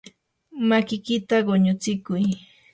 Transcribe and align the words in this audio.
makiykita 0.67 1.35
quñutsikuy. 1.47 2.25